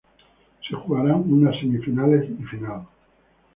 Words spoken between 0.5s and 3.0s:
Se jugarán unas semifinales y final.